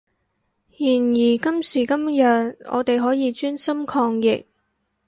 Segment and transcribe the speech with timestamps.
[0.79, 2.23] 然而今時今日
[2.71, 4.47] 我哋可以專心抗疫